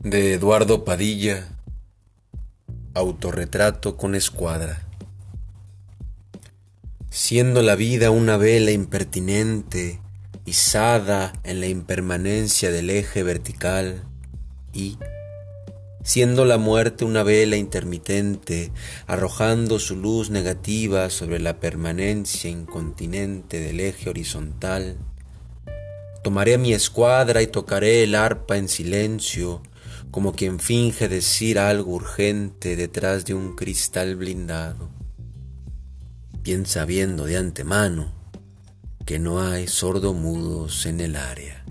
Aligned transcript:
de 0.00 0.34
Eduardo 0.34 0.84
Padilla, 0.84 1.48
autorretrato 2.94 3.96
con 3.96 4.14
escuadra. 4.14 4.86
Siendo 7.10 7.62
la 7.62 7.74
vida 7.74 8.12
una 8.12 8.36
vela 8.36 8.70
impertinente, 8.70 10.00
izada 10.44 11.32
en 11.42 11.58
la 11.58 11.66
impermanencia 11.66 12.70
del 12.70 12.90
eje 12.90 13.24
vertical, 13.24 14.04
y, 14.72 14.98
siendo 16.04 16.44
la 16.44 16.58
muerte 16.58 17.04
una 17.04 17.24
vela 17.24 17.56
intermitente, 17.56 18.70
arrojando 19.08 19.80
su 19.80 19.96
luz 19.96 20.30
negativa 20.30 21.10
sobre 21.10 21.40
la 21.40 21.58
permanencia 21.58 22.48
incontinente 22.48 23.58
del 23.58 23.80
eje 23.80 24.10
horizontal, 24.10 24.96
tomaré 26.22 26.56
mi 26.56 26.72
escuadra 26.72 27.42
y 27.42 27.48
tocaré 27.48 28.04
el 28.04 28.14
arpa 28.14 28.58
en 28.58 28.68
silencio, 28.68 29.60
como 30.10 30.32
quien 30.32 30.60
finge 30.60 31.08
decir 31.08 31.58
algo 31.58 31.92
urgente 31.92 32.76
detrás 32.76 33.24
de 33.24 33.34
un 33.34 33.56
cristal 33.56 34.16
blindado, 34.16 34.90
bien 36.42 36.66
sabiendo 36.66 37.24
de 37.24 37.36
antemano 37.36 38.12
que 39.04 39.18
no 39.18 39.40
hay 39.40 39.68
sordomudos 39.68 40.84
en 40.86 41.00
el 41.00 41.16
área. 41.16 41.64